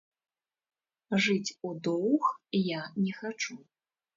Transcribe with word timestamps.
Жыць 1.27 1.55
у 1.69 1.75
доўг 1.89 2.25
я 2.71 2.81
не 3.07 3.13
хачу. 3.23 3.53